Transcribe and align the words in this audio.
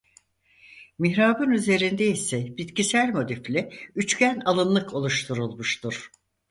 Mihrabın 0.99 1.51
üzerinde 1.51 2.05
ise 2.05 2.57
bitkisel 2.57 3.09
motifli 3.13 3.69
üçgen 3.95 4.39
alınlık 4.45 4.93
oluşturulmuştur. 4.93 6.11